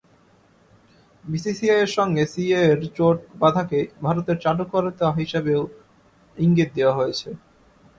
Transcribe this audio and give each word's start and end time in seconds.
বিসিসিআইয়ের 1.23 1.91
সঙ্গে 1.97 2.23
সিএ-এর 2.33 2.79
জোট 2.95 3.17
বাঁধাকে 3.41 3.79
ভারতের 4.05 4.37
চাটুকারিতা 4.43 5.07
হিসেবেও 5.19 5.61
ইঙ্গিত 6.37 6.69
দেওয়া 6.77 6.97
হয়েছে। 6.99 7.29